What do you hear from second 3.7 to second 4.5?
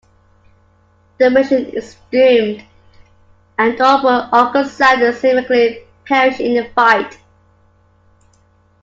all but